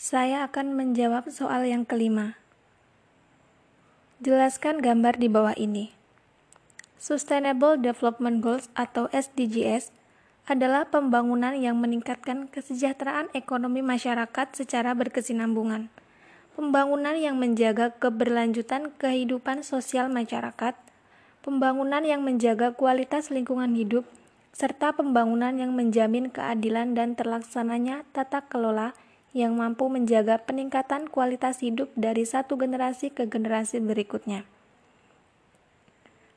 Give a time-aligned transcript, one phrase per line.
[0.00, 2.40] Saya akan menjawab soal yang kelima.
[4.24, 5.92] Jelaskan gambar di bawah ini.
[6.96, 9.92] Sustainable Development Goals atau SDGs
[10.48, 15.92] adalah pembangunan yang meningkatkan kesejahteraan ekonomi masyarakat secara berkesinambungan.
[16.56, 20.80] Pembangunan yang menjaga keberlanjutan kehidupan sosial masyarakat,
[21.44, 24.08] pembangunan yang menjaga kualitas lingkungan hidup,
[24.56, 28.96] serta pembangunan yang menjamin keadilan dan terlaksananya tata kelola
[29.30, 34.42] yang mampu menjaga peningkatan kualitas hidup dari satu generasi ke generasi berikutnya.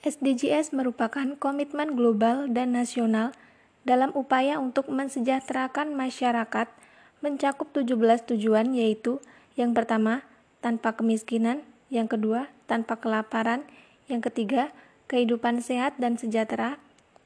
[0.00, 3.34] SDGs merupakan komitmen global dan nasional
[3.82, 6.70] dalam upaya untuk mensejahterakan masyarakat
[7.18, 7.98] mencakup 17
[8.34, 9.18] tujuan yaitu
[9.58, 10.22] yang pertama,
[10.62, 13.66] tanpa kemiskinan, yang kedua, tanpa kelaparan,
[14.06, 14.70] yang ketiga,
[15.10, 16.78] kehidupan sehat dan sejahtera,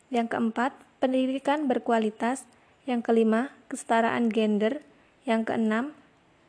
[0.08, 2.48] yang keempat, pendidikan berkualitas,
[2.88, 4.80] yang kelima, kesetaraan gender,
[5.22, 5.94] yang keenam,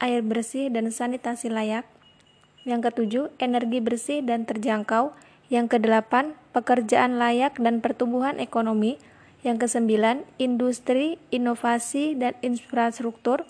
[0.02, 1.86] air bersih dan sanitasi layak.
[2.64, 5.12] Yang ketujuh, energi bersih dan terjangkau.
[5.52, 8.98] Yang kedelapan, pekerjaan layak dan pertumbuhan ekonomi.
[9.44, 13.44] Yang kesembilan, industri, inovasi, dan infrastruktur.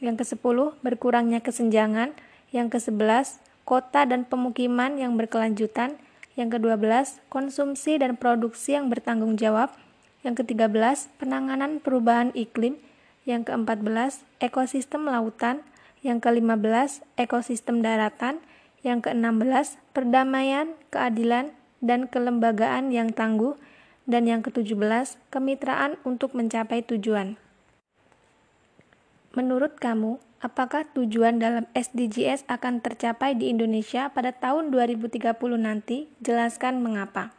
[0.00, 2.16] Yang kesepuluh, berkurangnya kesenjangan.
[2.50, 6.00] Yang kesebelas, kota dan pemukiman yang berkelanjutan.
[6.36, 9.72] Yang kedua belas, konsumsi dan produksi yang bertanggung jawab.
[10.24, 12.80] Yang ketiga belas, penanganan perubahan iklim.
[13.26, 15.66] Yang ke-14, ekosistem lautan.
[16.06, 18.38] Yang ke-15, ekosistem daratan.
[18.86, 21.50] Yang ke-16, perdamaian, keadilan,
[21.82, 23.58] dan kelembagaan yang tangguh.
[24.06, 27.34] Dan yang ke-17, kemitraan untuk mencapai tujuan.
[29.34, 36.06] Menurut kamu, apakah tujuan dalam SDGs akan tercapai di Indonesia pada tahun 2030 nanti?
[36.22, 37.34] Jelaskan mengapa.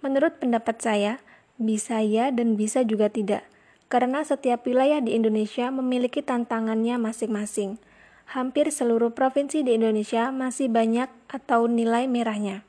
[0.00, 1.20] Menurut pendapat saya,
[1.60, 3.46] bisa ya dan bisa juga tidak
[3.92, 7.76] karena setiap wilayah di Indonesia memiliki tantangannya masing-masing.
[8.24, 12.64] Hampir seluruh provinsi di Indonesia masih banyak atau nilai merahnya.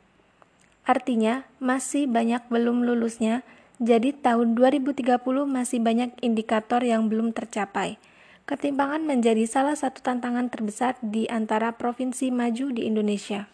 [0.84, 3.48] Artinya, masih banyak belum lulusnya,
[3.80, 7.96] jadi tahun 2030 masih banyak indikator yang belum tercapai.
[8.44, 13.48] Ketimpangan menjadi salah satu tantangan terbesar di antara provinsi maju di Indonesia.